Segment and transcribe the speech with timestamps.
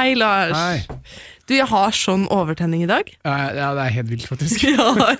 [0.00, 0.56] Hei, Lars.
[0.56, 0.80] Hei.
[1.44, 3.04] Du, jeg har sånn overtenning i dag.
[3.28, 4.62] Ja, ja, det er helt vilt, faktisk.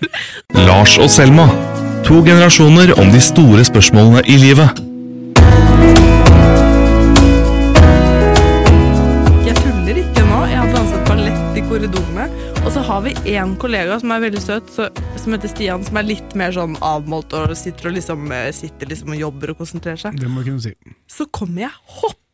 [0.69, 1.45] Lars og Selma.
[2.07, 4.81] To generasjoner om de store spørsmålene i livet.
[9.45, 10.39] Jeg tuller ikke nå.
[10.49, 12.31] Jeg har danset ballett i korridorene.
[12.63, 14.89] Og så har vi en kollega som er veldig søt, så,
[15.21, 18.89] som heter Stian, som er litt mer sånn avmålt og sitter og liksom, eh, sitter
[18.95, 20.17] liksom og jobber og konsentrerer seg.
[20.25, 20.97] Det må jeg kunne si.
[21.21, 21.77] Så kommer jeg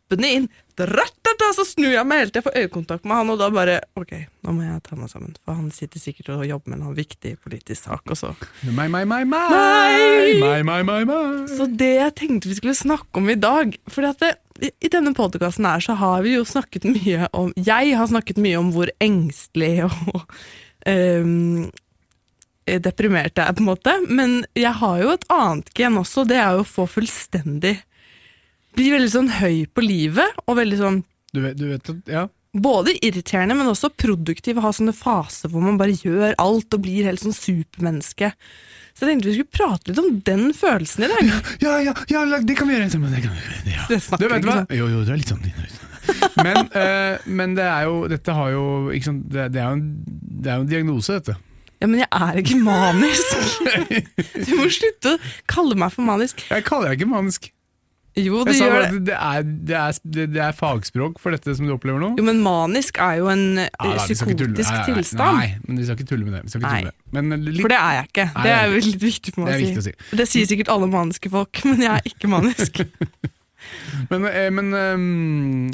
[0.07, 3.48] hoppende inn, så snur jeg meg helt til jeg får øyekontakt med han, og da
[3.50, 4.12] bare Ok,
[4.44, 7.36] nå må jeg ta meg sammen, for han sitter sikkert og jobber med en viktig
[7.43, 8.35] politisk sak, og så.
[8.63, 9.54] Meg, meg, meg, meg.
[11.50, 14.35] Så det jeg tenkte vi skulle snakke om i dag For at det,
[14.80, 18.61] i denne podkasten her så har vi jo snakket mye om Jeg har snakket mye
[18.61, 20.22] om hvor engstelig og
[20.86, 21.66] um,
[22.66, 23.94] deprimert jeg er, på en måte.
[24.08, 26.27] Men jeg har jo et annet gen også.
[26.29, 27.77] Det er jo å få fullstendig
[28.76, 31.04] Bli veldig sånn høy på livet, og veldig sånn
[31.35, 32.27] Du vet, du vet Ja.
[32.56, 34.61] både irriterende, men også produktiv.
[34.64, 38.30] Ha sånne faser hvor man bare gjør alt og blir helt sånn supermenneske.
[38.97, 41.32] Så jeg tenkte vi skulle prate litt om den følelsen i dag.
[41.64, 42.88] Ja, ja, ja, ja det kan vi gjøre.
[42.88, 43.58] Det kan vi gjøre.
[43.74, 43.84] Ja.
[43.91, 44.54] Det snakker Du vet hva?
[44.62, 44.78] sånn.
[44.78, 45.44] Jo, jo, det er litt sånn
[46.41, 49.77] Men, uh, men det er jo Dette har jo ikke sant, det, det, er jo
[49.80, 51.36] en, det er jo en diagnose, dette.
[51.77, 53.36] Ja, men jeg er ikke manisk.
[54.47, 56.41] Du må slutte å kalle meg for manisk.
[56.48, 57.50] Jeg kaller deg ikke manisk.
[58.17, 59.00] Jo, det gjør det.
[59.11, 62.14] det er, det, er, det, er fagspråk for dette som du opplever nå.
[62.17, 65.41] Jo, men manisk er jo en eh, Ja, da, psykotisk Nei, nei, tilstand.
[65.42, 66.42] Nei, men vi skal ikke tulle med det.
[66.55, 66.94] Tulle med det.
[67.17, 68.28] Men litt, For det er jeg ikke.
[68.47, 69.92] Det er litt viktig for meg Det å si.
[69.92, 70.17] si.
[70.22, 72.83] Det sier sikkert alle maniske folk, men jeg er ikke manisk.
[74.11, 74.98] Men, eh, men, eh,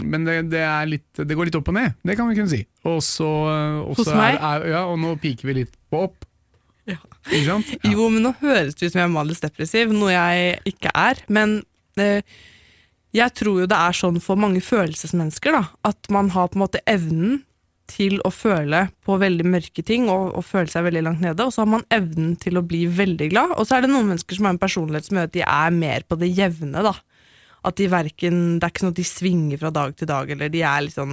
[0.08, 2.62] men det, det, litt, det går litt opp og ned, det kan vi kunne si.
[2.88, 4.38] Og så eh, Hos meg?
[4.38, 6.24] Er, ja, og nå piker vi litt på opp.
[6.88, 6.98] Ja.
[7.30, 7.74] Ikke sant?
[7.86, 11.20] Jo, men nå høres det ut som jeg er manisk depressiv, noe jeg ikke er.
[11.32, 11.66] Men eh,
[12.00, 16.64] jeg tror jo det er sånn for mange følelsesmennesker, da, at man har på en
[16.64, 17.42] måte evnen
[17.92, 21.52] til å føle på veldig mørke ting og, og føle seg veldig langt nede, og
[21.52, 23.54] så har man evnen til å bli veldig glad.
[23.58, 25.76] Og så er det noen mennesker som har en personlighet som gjør at de er
[25.76, 26.94] mer på det jevne, da.
[27.62, 30.50] At de verken, Det er ikke sånn at de svinger fra dag til dag, eller
[30.50, 31.12] de er litt sånn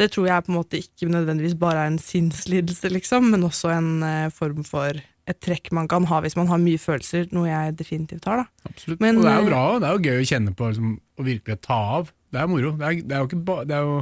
[0.00, 3.74] Det tror jeg på en måte ikke nødvendigvis bare er en sinnslidelse, liksom, men også
[3.74, 4.96] en eh, form for
[5.30, 8.70] et trekk man kan ha hvis man har mye følelser, noe jeg definitivt har, da.
[8.70, 9.00] Absolutt.
[9.02, 10.92] Men, og det er eh, jo bra, det er jo gøy å kjenne på liksom,
[11.00, 12.12] å virkelig ta av.
[12.30, 12.74] Det er moro.
[12.78, 13.98] Det er, det er jo ikke det er jo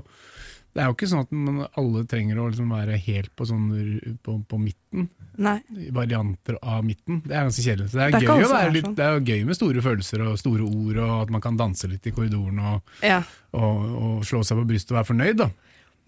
[0.77, 3.65] det er jo ikke sånn at man, alle trenger å liksom være helt på, sånn,
[4.23, 5.09] på, på midten.
[5.43, 5.57] Nei.
[5.97, 7.23] Varianter av midten.
[7.25, 7.89] Det er ganske kjedelig.
[7.91, 8.95] Det er, Det gøy være litt, sånn.
[8.99, 12.07] det er gøy med store følelser og store ord, og at man kan danse litt
[12.07, 13.23] i korridoren og, Ja.
[13.59, 15.41] og, og slå seg på brystet og være fornøyd.
[15.41, 15.51] da.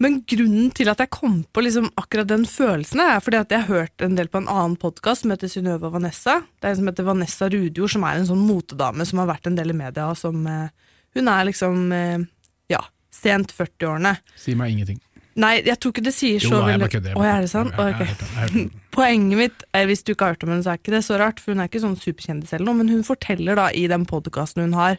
[0.01, 3.67] Men grunnen til at jeg kom på liksom akkurat den følelsen, er fordi at jeg
[3.67, 6.39] har hørt en del på en annen podkast som heter Synnøve og Vanessa.
[6.57, 9.51] Det er en som heter Vanessa Rudjord, som er en sånn motedame som har vært
[9.51, 10.07] en del i media.
[10.17, 12.25] Som, eh, hun er liksom eh,
[12.73, 12.81] ja,
[13.13, 14.15] sent 40-årene.
[14.41, 14.97] Si meg ingenting.
[15.41, 17.77] Nei, jeg tror ikke det sier så veldig Å, er det sant?
[18.97, 21.21] Poenget mitt, er, hvis du ikke har hørt om henne, så er ikke det så
[21.21, 24.03] rart, for hun er ikke sånn superkjendis eller noe, men hun forteller da i den
[24.09, 24.97] podkasten hun har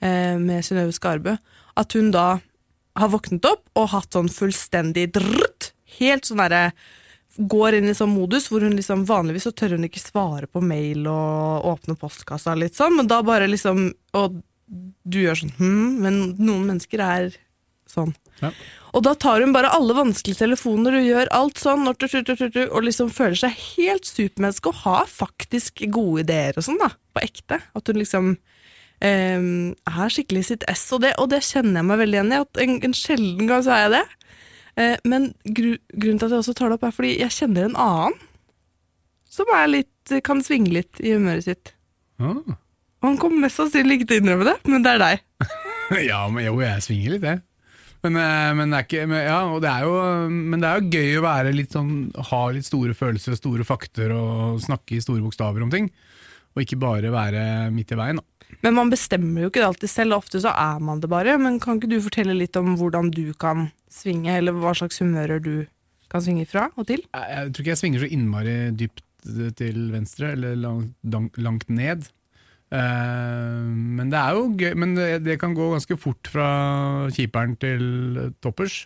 [0.00, 1.36] eh, med Synnøve Skarbø,
[1.78, 2.40] at hun da
[2.96, 6.70] har våknet opp og hatt sånn fullstendig drrt, helt sånn derre
[7.36, 10.62] Går inn i sånn modus hvor hun liksom vanligvis så tør hun ikke svare på
[10.64, 14.38] mail og åpne postkassa litt sånn, men da bare liksom Og
[15.04, 17.36] du gjør sånn hm, men noen mennesker er
[17.90, 18.14] sånn.
[18.40, 18.50] Ja.
[18.96, 22.00] Og da tar hun bare alle vanskelige telefoner og gjør alt sånn, og,
[22.86, 26.90] liksom føler seg helt supermenneske og har faktisk gode ideer og sånn, da.
[27.14, 27.60] På ekte.
[27.76, 28.32] At hun liksom
[29.04, 32.44] eh, er skikkelig sitt ess, og det, og det kjenner jeg meg veldig igjen i.
[32.44, 34.04] At en, en sjelden gang så er jeg det.
[34.76, 37.64] Uh, men gru, grunnen til at jeg også tar det opp, er fordi jeg kjenner
[37.64, 38.18] en annen
[39.36, 41.72] som er litt, kan svinge litt i humøret sitt.
[42.20, 42.38] Ah.
[43.02, 45.26] Og han kommer mest sannsynlig ikke til å innrømme det, men det er deg.
[46.02, 47.42] Ja, men jo, jeg svinger litt, jeg.
[48.02, 49.92] Men, eh, men, det er ikke, men, ja, og det er jo,
[50.34, 51.92] men det er jo gøy å være litt sånn,
[52.30, 55.86] ha litt store følelser og store fakter og snakke i store bokstaver om ting.
[56.56, 58.18] Og ikke bare være midt i veien.
[58.18, 58.35] Da.
[58.64, 61.36] Men man bestemmer jo ikke det alltid selv, ofte så er man det bare.
[61.40, 65.42] Men kan ikke du fortelle litt om hvordan du kan svinge, eller hva slags humører
[65.42, 65.66] du
[66.12, 67.02] kan svinge fra og til?
[67.10, 69.02] Jeg, tror ikke jeg svinger så innmari dypt
[69.58, 72.06] til venstre, eller langt, langt, ned.
[72.74, 76.48] Eh, men det er jo gøy, men det, kan gå ganske fort fra
[77.14, 77.84] kjiperen til
[78.42, 78.84] toppers.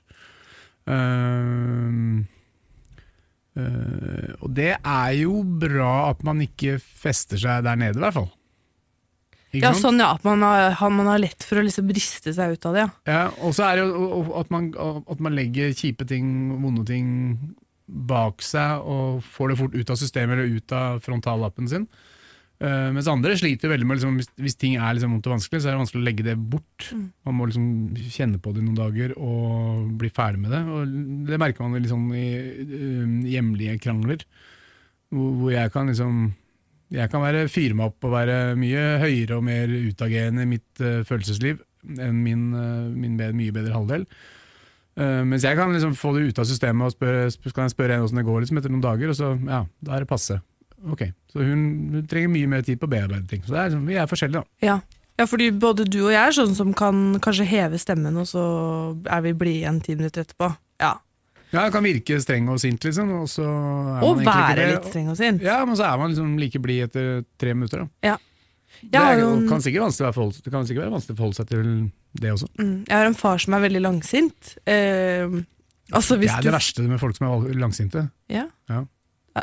[0.89, 2.01] Eh,
[3.61, 8.17] eh, og det er jo bra at man ikke fester seg der nede, i hvert
[8.17, 8.31] fall.
[9.58, 12.69] Ja, sånn ja, at man har, man har lett for å liksom briste seg ut
[12.69, 12.93] av det, ja.
[13.11, 14.70] Ja, og så er det jo at man,
[15.11, 16.29] at man legger kjipe ting,
[16.62, 17.11] vonde ting
[17.91, 21.88] bak seg og får det fort ut av systemet eller ut av frontallappen sin.
[22.61, 25.62] Uh, mens andre sliter veldig med liksom, hvis, hvis ting er liksom vondt og vanskelig,
[25.62, 26.91] så er det vanskelig å legge det bort.
[27.25, 27.70] Man må liksom
[28.12, 30.61] kjenne på det noen dager og bli ferdig med det.
[30.69, 30.93] Og
[31.31, 32.26] det merker man liksom i
[32.61, 34.26] uh, hjemlige krangler,
[35.08, 36.20] hvor, hvor jeg kan liksom
[36.91, 40.83] jeg kan være, fyre meg opp og være mye høyere og mer utagerende i mitt
[40.83, 41.61] uh, følelsesliv
[41.97, 44.07] enn min, uh, min bedre, mye bedre halvdel.
[44.99, 47.77] Uh, mens jeg kan liksom få det ut av systemet og spørre, spør, kan jeg
[47.77, 50.11] spørre henne hvordan det går liksom, etter noen dager, og så ja, da er det
[50.11, 50.41] passe.
[50.91, 53.45] Ok, Så hun, hun trenger mye mer tid på å bearbeide ting.
[53.45, 54.67] Så er, liksom- vi er forskjellige, da.
[54.67, 54.81] Ja.
[55.21, 58.45] ja, fordi både du og jeg er sånn som kan kanskje heve stemmen, og så
[59.07, 60.55] er vi blide igjen ti minutter etterpå.
[60.81, 60.95] Ja.
[61.50, 64.91] Ja, det kan virke streng og sint, liksom, og så er Og man være litt
[64.91, 65.43] streng og sint.
[65.43, 67.85] Ja, men så er man liksom like blid etter tre minutter.
[67.85, 68.12] da.
[68.12, 68.19] Ja.
[68.81, 71.37] Det, er, det, kan sikkert vanskelig være forhold, det kan sikkert være vanskelig å forholde
[71.37, 71.73] seg til
[72.23, 72.47] det også.
[72.61, 72.76] Mm.
[72.87, 74.55] Jeg har en far som er veldig langsint.
[74.64, 75.43] Uh,
[75.91, 78.06] altså Det er det verste med folk som er langsinte.
[78.32, 78.47] Ja.
[78.70, 78.85] Ja.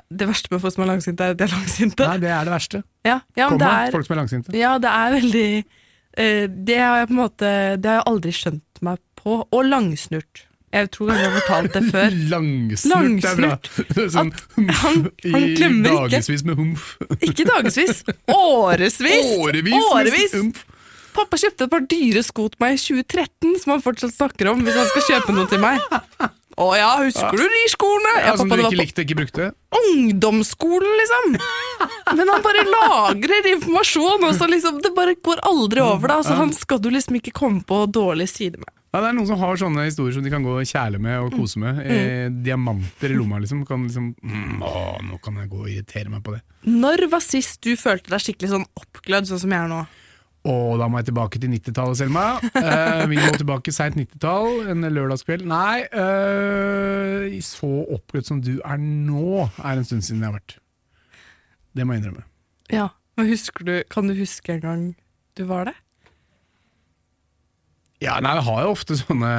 [0.10, 2.08] Det verste med folk som er langsinte, er at de er langsinte.
[2.10, 2.82] Nei, det er det verste.
[3.08, 4.58] Ja, ja, men det er, folk som er langsinte.
[4.58, 8.36] ja, det er veldig uh, Det har jeg på en måte Det har jeg aldri
[8.40, 9.42] skjønt meg på.
[9.44, 10.47] Og langsnurt.
[10.76, 12.16] Jeg tror jeg har fortalt det før.
[12.32, 13.70] Langsnurt, Langsnurt.
[13.72, 14.08] er bra.
[14.16, 14.32] Sånn,
[14.68, 16.90] han- han I dagevis med humf.
[17.24, 18.02] Ikke dagevis,
[18.36, 19.00] årevis!
[19.40, 19.78] Årevis!
[19.94, 20.34] Årevis!
[20.36, 20.66] humf.
[21.18, 24.60] Pappa kjøpte et par dyre sko til meg i 2013, som han fortsatt snakker om
[24.68, 25.80] hvis han skal kjøpe noe til meg.
[26.58, 28.14] Å ja, husker du de skolene?
[28.26, 29.52] Ja, som du ikke likte ikke brukte.
[29.78, 31.36] ungdomsskolen, liksom!
[32.18, 36.10] Men han bare lagrer informasjon, og så liksom, det bare går aldri over.
[36.16, 38.72] da Så Han skal du liksom ikke komme på dårlig side med.
[38.96, 41.20] Ja, det er noen som har sånne historier som de kan gå og kjæle med
[41.22, 41.84] og kose med.
[41.86, 43.62] Eh, diamanter i lomma, liksom.
[43.68, 46.42] Kan liksom mm, Å, nå kan jeg gå og irritere meg på det.
[46.66, 49.84] Når var sist du følte deg skikkelig sånn oppglødd, sånn som jeg er nå?
[50.48, 52.26] Og da må jeg tilbake til 90-tallet, Selma.
[52.56, 55.44] Uh, vi må tilbake seint 90-tall, en lørdagskveld.
[55.50, 60.56] Nei, uh, så oppglødd som du er nå, er en stund siden jeg har vært.
[61.76, 62.24] Det må jeg innrømme.
[62.72, 62.88] Ja,
[63.20, 64.88] men husker du, Kan du huske en gang
[65.38, 65.76] du var det?
[67.98, 69.30] Ja, nei, Jeg har jo ofte sånne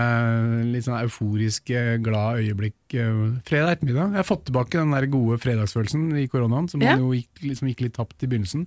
[0.72, 4.16] litt sånn euforiske, glade øyeblikk eh, fredag ettermiddag.
[4.16, 6.96] Jeg har fått tilbake den der gode fredagsfølelsen i koronaen, som Ja.
[6.98, 8.66] jo gikk, liksom gikk litt tapt i begynnelsen.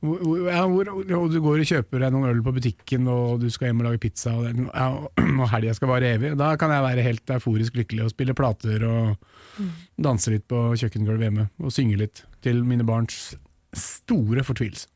[0.00, 3.50] Hvor, ja, hvor, og du går og kjøper deg noen øl på butikken, og du
[3.52, 4.86] skal hjem og lage pizza, og, det, ja,
[5.42, 6.32] og helga skal vare evig.
[6.40, 9.60] Da kan jeg være helt euforisk lykkelig og spille plater og
[10.00, 11.50] danse litt på kjøkkengulvet hjemme.
[11.60, 13.34] Og synge litt til mine barns
[13.76, 14.88] store fortvilelse.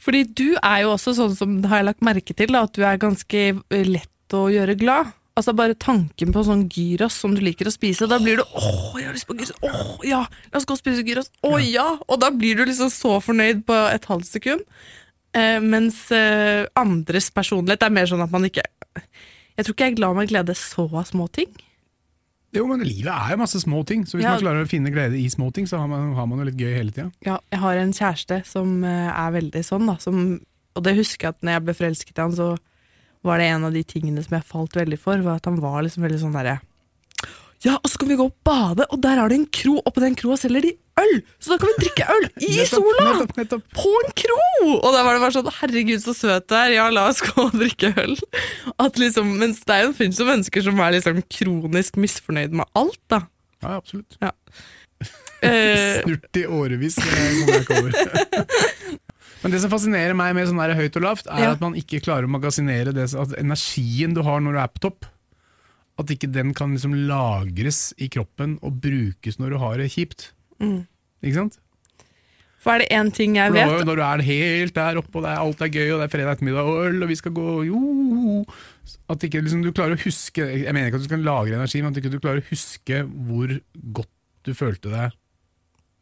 [0.00, 2.84] Fordi du er jo også sånn som har jeg lagt merke til, da, at du
[2.86, 5.12] er ganske lett å gjøre glad.
[5.38, 8.96] Altså Bare tanken på sånn gyros som du liker å spise, da blir du 'åh,
[8.98, 11.98] jeg har lyst på gyros', 'åh, ja, la oss gå og spise gyros', 'å ja',
[12.08, 14.60] og da blir du liksom så fornøyd på et halvt sekund.
[15.34, 18.62] Eh, mens eh, andres personlighet er mer sånn at man ikke
[19.58, 21.48] Jeg tror ikke jeg er glad med glede så av små ting.
[22.54, 24.30] Jo, men livet er jo masse små ting, så hvis Ja.
[24.36, 26.56] man klarer å finne glede i små ting, så har man, har man jo litt
[26.56, 27.10] gøy hele tida.
[27.26, 29.96] Ja, jeg har en kjæreste som eh, er veldig sånn, da.
[29.98, 30.40] Som,
[30.74, 32.56] og det husker jeg at når jeg ble forelsket i han, så
[33.26, 35.82] var det en av de tingene som jeg falt veldig for, var at han var
[35.86, 36.58] liksom veldig sånn derre
[37.64, 39.90] Ja, og så kan vi gå og bade, og der er det en kro, og
[39.94, 40.72] på den kroa selger de
[41.02, 41.16] øl!
[41.42, 43.08] Så da kan vi drikke øl i sola!
[43.74, 44.38] På en kro!
[44.76, 46.76] Og da var det bare sånn Herregud, så søt du er.
[46.76, 48.14] Ja, la oss gå og drikke øl.
[48.78, 52.70] At liksom, mens det er jo finnes jo mennesker som er liksom kronisk misfornøyd med
[52.78, 53.24] alt, da.
[53.64, 54.18] Ja, absolutt.
[54.22, 54.30] Ja.
[56.02, 58.98] Snurt i årevis, Når jeg kommer.
[59.42, 61.52] Men det som fascinerer meg med sånn der høyt og lavt, er Ja.
[61.52, 64.82] at man ikke klarer å magasinere det, at energien du har når du er på
[64.88, 65.06] topp,
[65.98, 70.30] at ikke den kan liksom lagres i kroppen og brukes når du har det kjipt.
[70.62, 70.86] Mm.
[71.22, 71.58] Ikke sant?
[72.58, 75.22] for er det én ting jeg For vet når du er helt der oppe, og
[75.22, 77.32] det er, alt er gøy, og det er fredag ettermiddag, og øl, og vi skal
[77.32, 78.44] gå jo,
[79.08, 81.82] At ikke liksom, du klarer å huske Jeg mener ikke at du skal lagre energi,
[81.82, 83.54] men at ikke du klarer å huske hvor
[83.94, 84.10] godt
[84.44, 85.14] du følte deg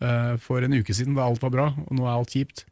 [0.01, 2.65] eh, for en uke siden, da alt var bra, og nå er alt kjipt.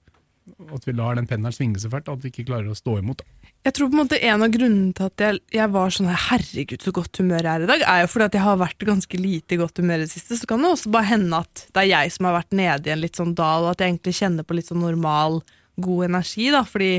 [0.74, 3.22] At vi lar den pendelen svinge så fælt, at vi ikke klarer å stå imot.
[3.64, 6.20] Jeg tror på en måte en av grunnene til at jeg, jeg var sånn her,
[6.26, 8.86] herregud så godt humør jeg er i dag, er jo fordi at jeg har vært
[8.90, 10.36] ganske lite godt humør i det siste.
[10.36, 12.94] Så kan det også bare hende at det er jeg som har vært nede i
[12.94, 15.40] en litt sånn dal, og at jeg egentlig kjenner på litt sånn normal,
[15.80, 16.50] god energi.
[16.52, 16.92] da, fordi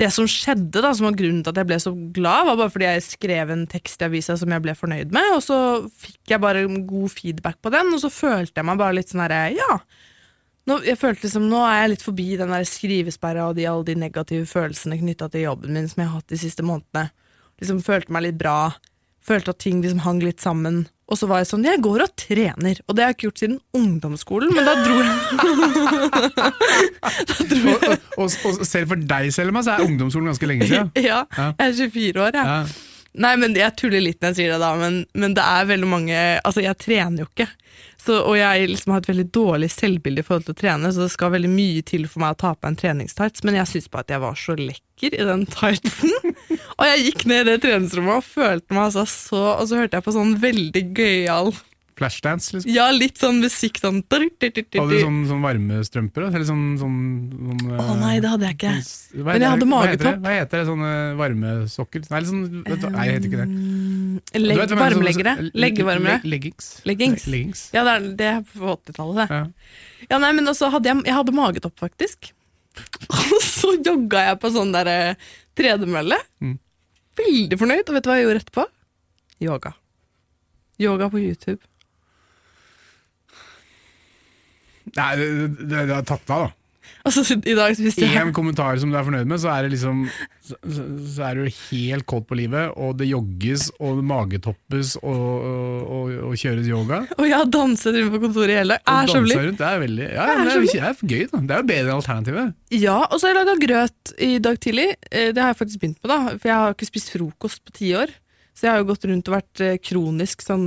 [0.00, 2.72] det som skjedde, da, som var grunnen til at jeg ble så glad, var bare
[2.72, 6.34] fordi jeg skrev en tekst i avisa som jeg ble fornøyd med, og så fikk
[6.34, 9.48] jeg bare god feedback på den, og så følte jeg meg bare litt sånn herre,
[9.56, 9.80] ja.
[10.66, 13.84] Nå, jeg følte liksom, nå er jeg litt forbi den der skrivesperra og de, alle
[13.86, 17.04] de negative følelsene knytta til jobben min som jeg har hatt de siste månedene.
[17.62, 18.56] Liksom Følte meg litt bra.
[19.26, 20.76] Følte at ting liksom hang litt sammen.
[21.06, 22.76] Og så var jeg sånn, jeg går og trener.
[22.90, 25.10] Og det har jeg ikke gjort siden ungdomsskolen, men da dro jeg
[27.66, 30.88] Og, og, og, og selv for deg, Selma, så er ungdomsskolen ganske lenge siden.
[31.06, 31.18] Ja.
[31.30, 32.46] jeg er 24 år, jeg.
[32.50, 32.58] Ja.
[33.16, 35.88] Nei, men Jeg tuller litt når jeg sier det, da, men, men det er veldig
[35.88, 37.46] mange Altså, jeg trener jo ikke.
[38.06, 41.02] Så, og jeg liksom har et veldig dårlig selvbilde i forhold til å trene, så
[41.02, 43.88] det skal veldig mye til for meg å ta på en treningstights, men jeg syns
[43.90, 46.12] bare at jeg var så lekker i den tightsen.
[46.78, 49.98] og jeg gikk ned i det treningsrommet og følte meg altså så Og så hørte
[49.98, 51.50] jeg på sånn veldig gøyal
[51.96, 52.68] Flashdance, liksom.
[52.74, 56.26] Ja, litt sånn musikk sånn Hadde du sånn, sånn varmestrømper?
[56.26, 56.36] da?
[56.36, 56.98] Eller sånn, sånn,
[57.56, 58.72] sånn Å nei, det hadde jeg ikke.
[58.84, 59.80] sånn- Men jeg hadde magetopp.
[59.80, 60.20] Hva heter det?
[60.26, 60.66] Hva heter det?
[60.68, 62.04] Sånne varmesokker?
[62.12, 62.42] Nei, sånn,
[62.92, 63.48] nei, jeg heter ikke det.
[64.42, 65.34] Legg, vet varmleggere.
[65.56, 66.20] Leggevarmere.
[66.28, 66.70] Leggings.
[66.88, 67.26] Leggings.
[67.30, 67.62] Leggings.
[67.74, 69.40] Ja, det er, det er på 80-tallet, det.
[69.40, 70.06] Ja.
[70.10, 72.30] Ja, nei, men også hadde jeg, jeg hadde magetopp, faktisk.
[73.16, 76.18] Og så jogga jeg på sånn der eh, tredemølle.
[76.44, 76.58] Mm.
[77.22, 77.86] Veldig fornøyd.
[77.86, 78.66] Og vet du hva jeg gjorde etterpå?
[79.46, 79.72] Yoga.
[80.82, 81.62] Yoga på YouTube.
[84.96, 85.26] Nei, det,
[85.58, 86.52] det, det har tatt av, da.
[87.06, 89.76] Altså, i dag spiste jeg Én kommentar som du er fornøyd med, så er det
[89.76, 90.04] liksom
[90.42, 95.80] Så, så, er du helt kåt på livet, og det jogges og magetoppes og, og,
[95.96, 97.00] og, og kjøres yoga.
[97.18, 98.92] Og jeg har danset rundt på kontoret i hele dag.
[98.92, 99.56] Er så blid.
[99.58, 101.40] Det er veldig Ja, er det er, det er gøy, da.
[101.40, 102.54] Det er jo bedre enn alternativet.
[102.78, 104.86] Ja, og så har jeg laga grøt i dag tidlig.
[105.10, 106.20] Eh, Det har jeg faktisk begynt på, da.
[106.36, 108.14] For jeg har ikke spist frokost på ti år.
[108.56, 110.66] Så jeg har jo gått rundt og vært eh, kronisk sånn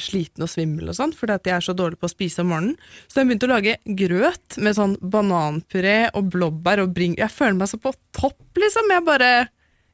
[0.00, 2.48] sliten og svimmel og sånn, fordi at jeg er så dårlig på å spise om
[2.54, 2.78] morgenen.
[3.04, 7.18] Så jeg begynte å lage grøt med sånn bananpuré og blåbær og bring...
[7.20, 8.88] Jeg føler meg så på topp, liksom.
[8.96, 9.32] Jeg bare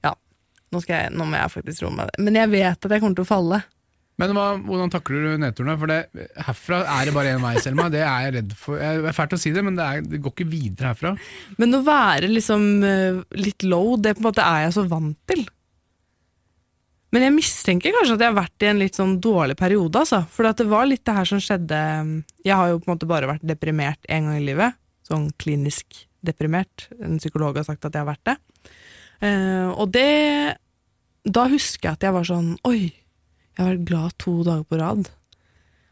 [0.07, 2.15] Ja, nå, skal jeg, nå må jeg faktisk roe meg.
[2.23, 3.65] Men jeg vet at jeg kommer til å falle.
[4.23, 5.75] Men hva, hvordan takler du nedturene?
[5.81, 7.89] For det, herfra er det bare én vei, Selma.
[7.91, 8.79] Det er jeg redd for.
[8.79, 11.17] Det er fælt å si det, men det, er, det går ikke videre herfra.
[11.59, 15.19] Men å være liksom eh, litt low, det på en måte er jeg så vant
[15.27, 15.43] til.
[17.15, 20.25] Men jeg mistenker kanskje at jeg har vært i en litt sånn dårlig periode, altså.
[20.35, 21.79] For det var litt det her som skjedde
[22.43, 24.75] Jeg har jo på en måte bare vært deprimert én gang i livet.
[25.07, 26.89] Sånn klinisk deprimert.
[26.99, 28.37] En psykolog har sagt at jeg har vært det.
[29.23, 30.59] Uh, og det
[31.25, 32.91] Da husker jeg at jeg var sånn Oi,
[33.55, 35.07] jeg har vært glad to dager på rad.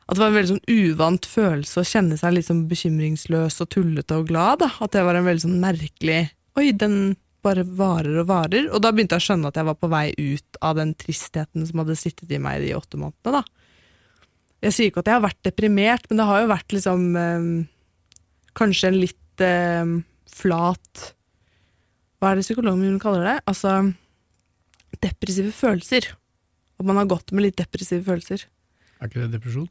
[0.08, 3.70] At det var en veldig sånn uvant følelse å kjenne seg litt sånn bekymringsløs og
[3.70, 4.64] tullete og glad.
[4.64, 4.72] Da.
[4.82, 6.24] At det var en veldig sånn merkelig
[6.58, 7.14] Oi, den
[7.44, 8.68] bare varer og varer.
[8.70, 11.66] Og da begynte jeg å skjønne at jeg var på vei ut av den tristheten
[11.68, 13.40] som hadde sittet i meg de åtte månedene.
[13.40, 13.42] da.
[14.62, 17.50] Jeg sier ikke at jeg har vært deprimert, men det har jo vært liksom eh,
[18.52, 19.92] Kanskje en litt eh,
[20.28, 21.04] flat
[22.20, 23.37] Hva er det psykologen kaller det?
[23.49, 23.78] Altså
[25.02, 26.12] depressive følelser.
[26.78, 28.44] At man har gått med litt depressive følelser.
[29.00, 29.70] Er ikke det depresjon?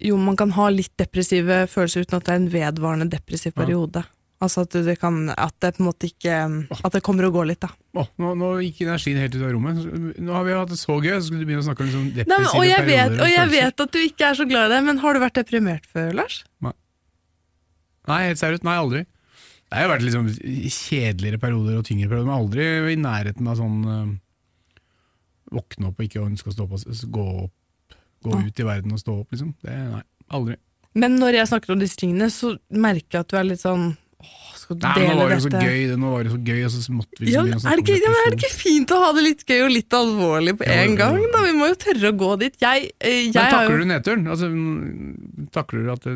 [0.00, 4.04] Jo, man kan ha litt depressive følelser uten at det er en vedvarende depressiv Ja.
[4.40, 6.32] Altså at det, kan, at det på en måte ikke
[6.80, 7.68] At det kommer og går litt, da.
[8.00, 9.82] Oh, nå, nå gikk energien helt ut av rommet.
[10.16, 12.06] Nå har vi hatt det så gøy, så skulle du begynne å snakke om liksom
[12.06, 14.46] Nei, depressive men, og jeg, vet, perioder og jeg vet at du ikke er så
[14.48, 16.38] glad i det, men har du vært deprimert før, Lars?
[18.08, 18.64] Nei, helt seriøst.
[18.66, 19.02] Nei, aldri.
[19.70, 23.78] Det har vært liksom kjedeligere perioder og tyngre perioder, men aldri i nærheten av sånn
[23.86, 24.10] øh,
[25.50, 26.74] Våkne opp og ikke ønske å stå opp,
[27.10, 28.42] gå opp, gå Ja.
[28.46, 29.52] ut i verden og stå opp, liksom.
[29.62, 30.56] Det, nei, aldri.
[30.94, 33.90] Men når jeg snakker om disse tingene, så merker jeg at du er litt sånn
[34.20, 35.60] Åh, skal du Nei, nå var det så dette?
[35.66, 37.72] gøy, det, nå var det så gøy, og så måtte vi Ja, liksom men begynne
[37.72, 39.72] er, det ikke, ja, men er det ikke fint å ha det litt gøy og
[39.74, 41.18] litt alvorlig på en gang?
[41.32, 41.42] da?
[41.46, 42.58] Vi må jo tørre å gå dit.
[42.60, 44.26] Jeg, eh, jeg Men har takler du nedturen?
[44.30, 46.14] Altså, mm, takler du at, det,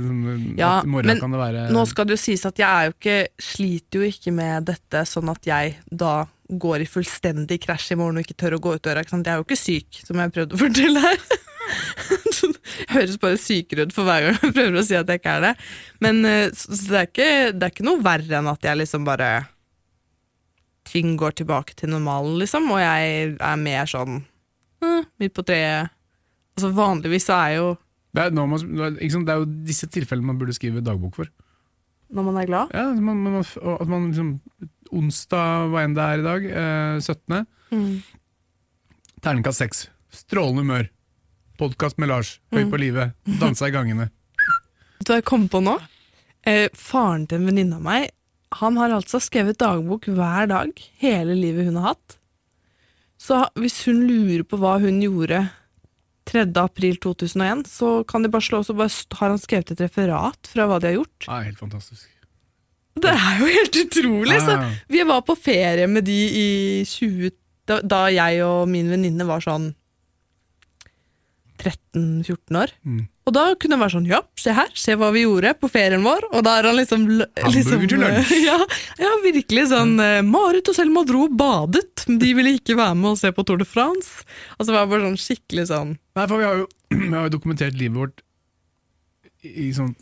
[0.61, 2.69] Ja, at i morgen men kan det være Nå skal det jo sies at jeg
[2.69, 6.15] er jo ikke, sliter jo ikke med dette sånn at jeg da
[6.49, 9.05] går i fullstendig krasj i morgen og ikke tør å gå ut døra.
[9.07, 11.25] Jeg er jo ikke syk, som jeg prøvde å fortelle her.
[12.45, 15.33] Jeg høres bare sykere ut for hver gang jeg prøver å si at jeg ikke
[15.39, 15.53] er det.
[16.05, 18.81] Men eh, så, så det, er ikke, det er ikke noe verre enn at jeg
[18.83, 19.29] liksom bare
[20.85, 24.19] Ting går tilbake til normalen, liksom, og jeg er mer sånn
[24.85, 25.95] eh, midt på treet.
[26.59, 27.71] Altså Vanligvis så er jo
[28.15, 31.31] det er, sant, det er jo disse tilfellene man burde skrive dagbok for.
[32.13, 34.41] Når man er glad Ja, man, man, at man liksom
[34.95, 37.47] Onsdag, hva enn det er i dag, eh, 17.
[37.73, 38.03] mm.
[39.25, 39.81] Terningkast 6.
[40.15, 40.89] Strålende humør.
[41.59, 42.39] Podkast med Lars.
[42.53, 42.71] Høy Mm.
[42.71, 43.15] på livet.
[43.41, 44.11] Dansa i gangene.
[45.01, 45.79] Vet du hva jeg kom på nå?
[46.47, 48.11] Eh, faren til en venninne av meg
[48.61, 50.71] Han har altså skrevet dagbok hver dag
[51.01, 52.19] hele livet hun har hatt.
[53.19, 55.51] Så hvis hun lurer på hva hun gjorde
[56.31, 56.47] 3.
[56.63, 58.91] april 2001, så kan de bare slå og bare
[59.21, 61.29] har han skrevet et referat fra hva de har gjort.
[61.29, 62.09] Ja, helt fantastisk.
[62.95, 64.37] Det er jo helt utrolig!
[64.41, 64.75] Så Ja, ja.
[64.89, 66.49] vi var på ferie med de i
[66.87, 67.33] 20...
[67.65, 69.71] Da, da jeg og min venninne var sånn
[71.61, 72.73] 13-14 år.
[72.85, 73.03] Mm.
[73.25, 76.05] Og da kunne han være sånn, ja, se her, se hva vi gjorde på ferien
[76.05, 76.27] vår.
[76.35, 78.35] Og da er han liksom liksom, lunsj.
[78.49, 78.59] Ja,
[79.01, 80.29] ja virkelig sånn mm.
[80.29, 83.63] Marit og Selma dro og badet, de ville ikke være med og se på Tour
[83.63, 84.27] de France.
[84.59, 86.69] Altså det var bare sånn skikkelig sånn Nei, for vi har jo,
[86.99, 88.23] vi har jo dokumentert livet vårt
[89.45, 89.95] i, sånn,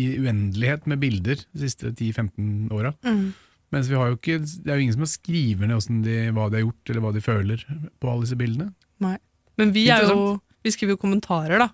[0.00, 2.94] i uendelighet med bilder de siste 10-15 åra.
[3.70, 6.48] Mens vi har jo ikke, det er jo ingen som har skrevet ned de, hva
[6.50, 7.64] de har gjort, eller hva de føler
[8.02, 8.72] på alle disse bildene.
[9.04, 9.16] Nei.
[9.60, 10.38] Men vi er jo.
[10.64, 11.70] Vi skriver jo kommentarer, da.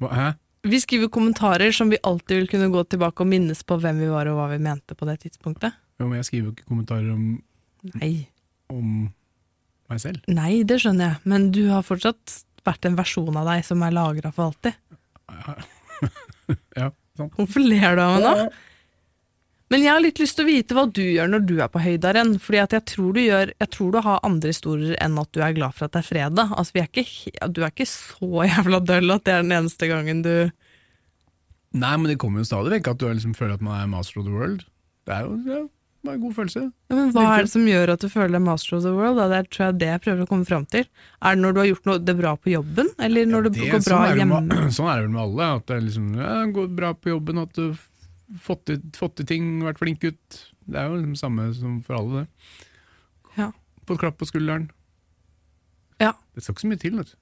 [0.00, 0.28] Hva, hæ?
[0.70, 4.10] Vi skriver kommentarer som vi alltid vil kunne gå tilbake og minnes på hvem vi
[4.12, 5.76] var og hva vi mente på det tidspunktet.
[6.00, 7.24] Jo, men jeg skriver jo ikke kommentarer om,
[7.94, 8.12] Nei.
[8.72, 9.08] om
[9.90, 10.20] meg selv.
[10.28, 13.96] Nei, det skjønner jeg, men du har fortsatt vært en versjon av deg som er
[13.96, 14.76] lagra for alltid.
[16.74, 17.34] Ja, sant.
[17.36, 18.44] Hvorfor ler du av meg nå?
[19.70, 21.78] Men jeg har litt lyst til å vite hva du gjør når du er på
[21.82, 22.32] høydaren.
[22.42, 25.54] Fordi jeg tror du gjør Jeg tror du har andre historier enn at du er
[25.54, 26.50] glad for at det er fredag.
[26.58, 27.06] Altså, er ikke,
[27.54, 30.34] du er ikke så jævla døll at det er den eneste gangen du
[31.70, 34.18] Nei, men det kommer jo stadig vekk at du liksom føler at man er master
[34.18, 34.64] of the world.
[35.06, 35.60] Det er jo ja,
[36.02, 36.62] det er en god følelse.
[36.66, 39.20] ja, Men hva er det som gjør at du føler deg master of the world?
[39.20, 39.28] Da?
[39.30, 40.88] Det er tror jeg det jeg prøver å komme fram til.
[41.22, 43.68] Er det når du har gjort noe det bra på jobben, eller når det, Det-
[43.70, 44.40] går bra sånn er det hjemme?
[44.48, 45.48] Med, sånn er det vel med alle.
[45.60, 47.62] At det liksom, ja, går bra på jobben, at du
[48.38, 50.42] fått til, fått til ting, vært flink gutt.
[50.70, 52.66] Det er jo liksom samme som for alle, det.
[53.38, 53.48] Ja.
[53.86, 54.68] På et klapp på skulderen.
[56.00, 56.14] Ja.
[56.34, 56.98] Det skal ikke så mye til.
[57.00, 57.16] Vet du.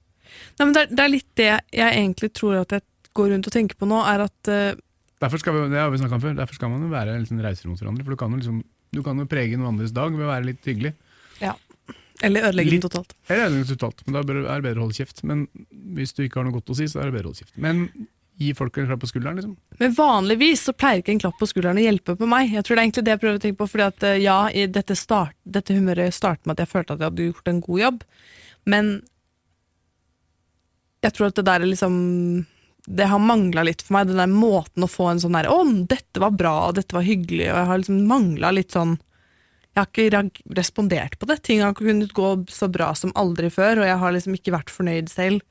[0.59, 2.85] Nei, men det er, det er litt det jeg egentlig tror at jeg
[3.17, 4.85] går rundt og tenker på nå, er at uh,
[5.19, 7.67] Derfor skal vi, det har vi om før, derfor skal man jo være liksom reiser
[7.67, 8.05] mot hverandre.
[8.07, 8.61] For du kan jo liksom,
[8.95, 10.93] du kan jo prege noen andres dag ved å være litt hyggelig.
[11.41, 11.57] Ja.
[12.23, 13.11] Eller ødelegge den totalt.
[13.27, 15.19] Eller ødelegge den totalt, men da er det bedre å holde kjeft.
[15.27, 15.43] Men
[15.97, 17.59] hvis du ikke har noe godt å si, så er det bedre å holde kjeft.
[17.59, 17.83] Men
[18.39, 19.55] gi folk en klapp på skulderen, liksom.
[19.81, 22.53] Men vanligvis så pleier ikke en klapp på skulderen å hjelpe på meg.
[22.55, 24.37] Jeg tror det er egentlig det jeg prøver å tenke på, fordi at eh, ja,
[24.79, 27.83] dette, start, dette humøret startet med at jeg følte at jeg hadde gjort en god
[27.83, 28.05] jobb,
[28.69, 28.93] men
[31.03, 31.93] jeg tror at det der er liksom
[32.89, 35.59] Det har mangla litt for meg, den der måten å få en sånn der 'Å,
[35.87, 38.97] dette var bra, og dette var hyggelig', og jeg har liksom mangla litt sånn
[39.75, 41.43] Jeg har ikke respondert på det.
[41.43, 44.73] Ting har kunnet gå så bra som aldri før, og jeg har liksom ikke vært
[44.73, 45.43] fornøyd selv.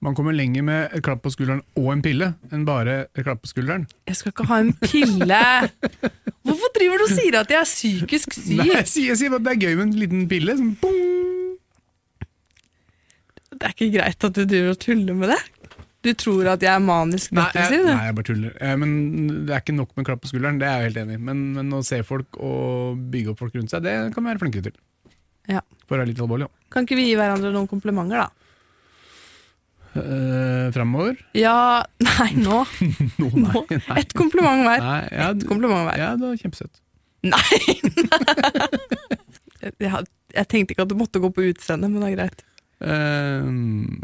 [0.00, 3.42] Man kommer lenger med et klapp på skulderen og en pille enn bare et klapp
[3.44, 3.82] på skulderen.
[4.08, 5.40] Jeg skal ikke ha en pille!
[6.48, 8.54] Hvorfor driver du og sier at jeg er psykisk syk?
[8.62, 10.56] Nei, jeg sier, jeg sier at det er gøy med en liten pille.
[10.56, 10.96] Sånn, bong.
[13.60, 15.40] Det er ikke greit at du driver og tuller med det.
[16.00, 17.82] Du tror at jeg er manisk depressiv?
[17.84, 18.52] nei, nei, jeg bare tuller.
[18.56, 18.92] Eh, Men
[19.44, 21.24] det er ikke nok med klapp på skulderen, det er jeg helt enig i.
[21.28, 24.40] Men, men å se folk og bygge opp folk rundt seg, det kan vi være
[24.46, 24.78] flinkere til.
[25.52, 25.60] Ja.
[25.84, 26.68] For å være litt alvorlig, ja.
[26.72, 28.39] Kan ikke vi gi hverandre noen komplimenter, da?
[29.90, 31.16] Uh, Framover?
[31.34, 32.60] Ja Nei, nå.
[33.18, 33.64] Nå, nå.
[33.66, 33.78] nei.
[33.88, 33.96] nei.
[33.98, 34.84] Ett kompliment hver.
[34.84, 35.98] nei ja, Et kompliment hver.
[35.98, 36.78] ja, det var kjempesøtt.
[37.26, 37.58] Nei!
[39.66, 42.46] jeg, jeg, tenkte ikke at du måtte gå på utseendet, men det er greit.
[42.80, 43.50] Uh,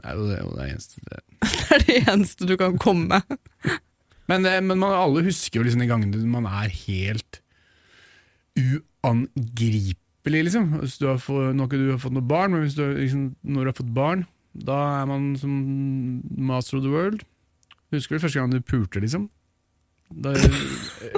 [0.02, 1.00] det er jo det eneste.
[1.06, 1.22] Det.
[1.56, 3.78] Det er det eneste du kan komme med.
[4.26, 7.40] Men, det, men man, alle husker jo liksom de gangene man er helt
[8.56, 10.68] uangripelig, liksom.
[10.82, 13.26] Hvis du har fått, nå har ikke du har fått noe barn, men du, liksom,
[13.46, 14.24] når du har fått barn,
[14.64, 15.56] da er man som
[16.38, 17.24] master of the world.
[17.94, 19.28] Husker du første gang du pulte, liksom?
[20.06, 20.32] Da,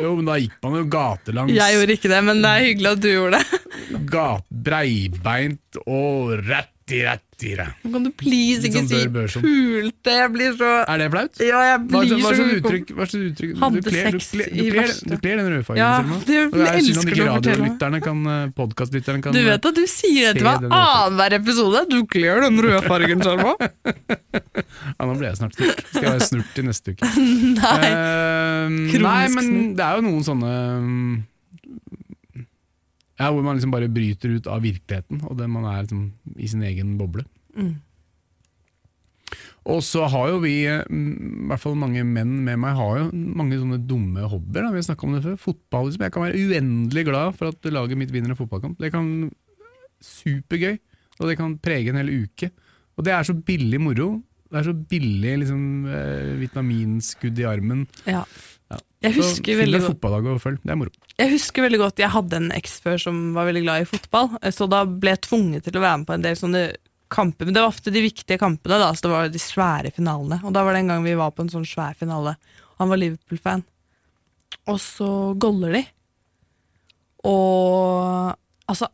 [0.01, 1.53] jo, men da gikk man jo gatelangs.
[1.53, 3.61] Jeg gjorde ikke det, men det er hyggelig at du gjorde det.
[4.09, 6.78] Gat, breibeint og ratti.
[7.39, 8.99] Kan du please ikke sånn si
[9.39, 10.15] pulte?
[10.15, 11.39] Jeg blir så Er det flaut?
[11.39, 12.91] Ja, jeg Hva blir hva så uttrykk?
[12.97, 13.53] Hva slags uttrykk?
[13.55, 15.79] Du kler, du kler, i du kler, du kler den rødfargen.
[15.79, 16.19] Ja, Selma.
[16.27, 18.27] det det er synd om ikke radiolytterne kan,
[18.59, 21.05] podkastlytterne kan Du vet at du sier det til Se meg den røde fargen.
[21.05, 21.85] annenhver episode.
[21.93, 23.55] Du kler den røde fargen, Sjarma.
[24.99, 25.81] Ja, nå ble jeg snart snurt.
[25.93, 27.09] Skal jeg være snurt i neste uke.
[27.59, 27.91] Nei.
[27.95, 31.13] Uh, nei, men det er jo noen sånne mm,
[33.19, 36.49] Ja, hvor man liksom bare bryter ut av virkeligheten, og det man er liksom i
[36.51, 37.25] sin egen boble.
[37.59, 37.75] Mm.
[39.69, 41.09] Og så har jo vi, mm,
[41.45, 44.65] i hvert fall mange menn med meg, har jo mange sånne dumme hobbyer.
[44.65, 44.71] Da.
[44.73, 45.37] Vi har om det før.
[45.43, 45.91] Fotball.
[45.91, 46.07] Liksom.
[46.07, 48.79] Jeg kan være uendelig glad for at laget mitt vinner en fotballkamp.
[48.81, 49.11] Det kan
[50.05, 50.79] Supergøy.
[51.19, 52.53] Og det kan prege en hel uke.
[52.97, 54.09] Og det er så billig moro.
[54.49, 57.85] Det er så billig liksom, eh, vitaminskudd i armen.
[58.07, 58.23] Ja.
[58.69, 58.79] Ja.
[59.07, 60.59] Jeg husker så, veldig fotballag og følg.
[60.65, 60.93] Det er moro.
[61.19, 64.35] Jeg husker veldig godt Jeg hadde en eks før som var veldig glad i fotball,
[64.55, 66.63] så da ble jeg tvunget til å være med på en del sånne
[67.09, 67.49] kamper.
[67.49, 70.41] Men det var ofte de viktige kampene, da, så det var de svære finalene.
[70.45, 72.37] Og da var det en gang vi var på en sånn svær finale.
[72.83, 73.65] Han var Liverpool-fan.
[74.69, 75.09] Og så
[75.41, 75.85] goller de.
[77.29, 78.35] Og
[78.69, 78.91] altså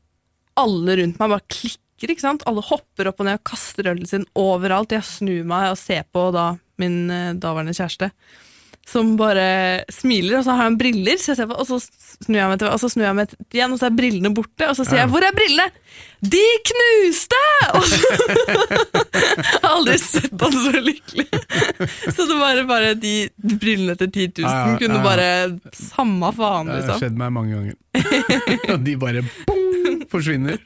[0.55, 2.45] Alle rundt meg bare klikker, ikke sant?
[2.47, 4.95] Alle hopper opp og ned og kaster ølen sin overalt.
[4.95, 8.13] Jeg snur meg og ser på da min eh, daværende kjæreste
[8.87, 11.79] som bare smiler, og så har han briller, så på, og så
[12.25, 14.31] snur jeg meg til, og så snur jeg meg til igjen, og så er brillene
[14.37, 15.05] borte, og så sier Ja.
[15.07, 15.71] jeg 'hvor er brillene?'
[16.23, 17.41] 'De knuste!'
[17.75, 21.27] Og så, jeg har aldri sett han så lykkelig.
[22.15, 23.29] Så det var bare de
[23.61, 27.01] brillene til 10 000 Ja, ja, kunne bare Samme faen, Det har liksom.
[27.01, 27.75] skjedd meg mange ganger.
[28.75, 30.59] og de bare bong, forsvinner.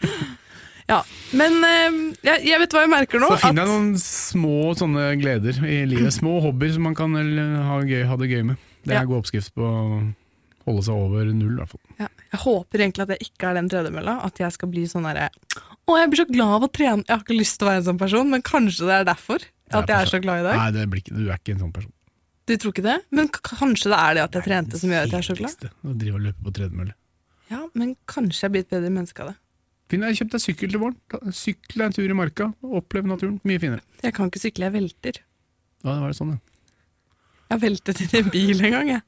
[0.89, 1.03] Ja.
[1.33, 3.29] Men eh, jeg, jeg vet hva jeg merker nå.
[3.35, 3.91] Så finner jeg noen
[4.29, 6.13] små sånne gleder i livet.
[6.17, 8.57] Små hobbyer som man kan ha, gøy, ha det gøy med.
[8.85, 9.09] Det er Ja.
[9.09, 10.15] god oppskrift på å
[10.69, 11.81] Holde seg over null, i hvert fall.
[11.97, 12.07] Ja.
[12.29, 14.19] Jeg håper egentlig at jeg ikke er den tredemølla.
[14.27, 15.31] At jeg skal bli sånn derre
[15.89, 17.07] Å, jeg blir så glad av å trene.
[17.09, 19.47] Jeg har ikke lyst til å være en sånn person, men kanskje det er derfor.
[19.73, 20.59] At jeg er så glad i dag.
[20.61, 21.93] Nei, det blir ikke, du er ikke en sånn person.
[22.45, 22.99] Du tror ikke det?
[23.17, 25.57] Men kanskje det er det at jeg trente som gjør at jeg er så glad?
[25.57, 26.95] Kjedeligste, Å drive og løpe på tredemølle.
[27.49, 29.37] Ja, men kanskje jeg blir et bedre menneske av det.
[29.89, 31.33] Finn deg, Kjøp deg sykkel til våren.
[31.33, 32.51] Sykle en tur i marka.
[32.61, 33.39] Opplev naturen.
[33.49, 33.85] Mye finere.
[34.05, 35.21] Jeg kan ikke sykle, jeg velter.
[35.85, 36.43] Ja, det var det sånn, ja.
[37.49, 39.05] Jeg veltet inn i en bil en gang, jeg.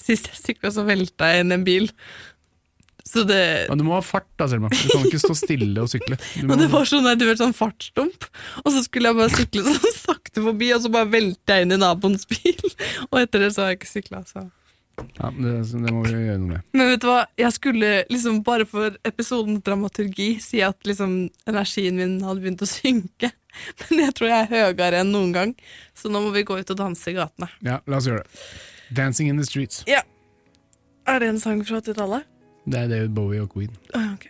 [0.00, 1.90] Sist jeg sykla, så velta jeg inn en bil.
[3.04, 3.74] Så det ja.
[3.76, 4.70] Du må ha fart da, Selma.
[4.72, 6.16] Du kan ikke stå stille og sykle.
[6.38, 8.28] Du må, det var sånn, du vet, sånn fartsdump,
[8.62, 11.76] og så skulle jeg bare sykle sånn sakte forbi, og så bare velta jeg inn
[11.76, 12.62] i naboens bil.
[13.10, 14.22] Og etter det så har jeg ikke sykla.
[14.30, 14.46] Så.
[14.98, 16.66] Ja, det, det må vi gjøre noe med.
[16.76, 21.14] Men vet du hva, jeg skulle liksom bare for episodens dramaturgi si at liksom
[21.48, 23.32] energien min hadde begynt å synke.
[23.82, 25.54] Men jeg tror jeg er høyere enn noen gang,
[25.98, 27.50] så nå må vi gå ut og danse i gatene.
[27.66, 28.44] Ja, la oss gjøre det.
[28.92, 29.82] Dancing in the streets.
[29.88, 30.02] Ja.
[31.08, 32.28] Er det en sang fra 80-tallet?
[32.68, 33.72] Det er David Bowie og Queen.
[33.96, 34.28] Ah, ok.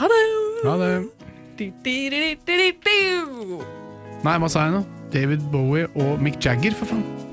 [0.00, 0.22] Ha det!
[0.64, 0.92] Ha det.
[1.56, 3.60] Di, di, di, di, di, di, di.
[4.24, 4.82] Nei, hva sa jeg nå?
[5.14, 7.25] David Bowie og Mick Jagger, for faen.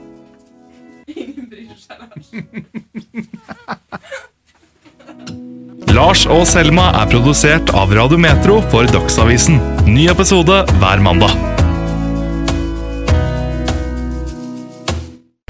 [5.94, 9.62] Lars og Selma er produsert av Radio Metro for Dagsavisen.
[9.86, 11.53] Ny episode hver mandag.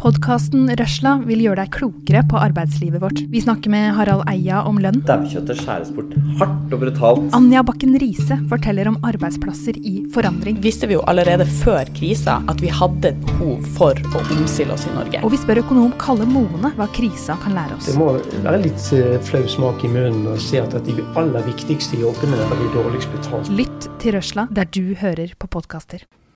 [0.03, 3.21] Podkasten Røsla vil gjøre deg klokere på arbeidslivet vårt.
[3.31, 4.97] Vi snakker med Harald Eia om lønn.
[5.07, 6.09] Daukjøttet skjæres bort
[6.41, 7.29] hardt og brutalt.
[7.37, 10.57] Anja Bakken Riise forteller om arbeidsplasser i forandring.
[10.65, 14.91] visste vi jo allerede før krisa at vi hadde behov for å omstille oss i
[14.91, 15.21] Norge.
[15.23, 17.87] Og vi spør økonom Kalle Moene hva krisa kan lære oss.
[17.87, 18.09] Det må
[18.43, 22.59] være litt eh, flau smak i munnen å se at de aller viktigste jobbene er
[22.59, 23.53] de dårligst betalt.
[23.55, 26.03] Lytt til Røsla der du hører på podkaster.